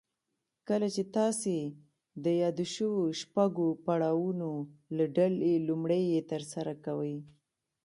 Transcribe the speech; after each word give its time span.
کله 0.67 0.87
چې 0.95 1.03
تاسې 1.17 1.57
د 2.23 2.25
يادو 2.41 2.65
شويو 2.75 3.15
شپږو 3.21 3.67
پړاوونو 3.85 4.51
له 4.97 5.05
ډلې 5.17 5.53
لومړی 5.67 6.01
يې 6.13 6.21
ترسره 6.31 6.73
کوئ. 6.85 7.15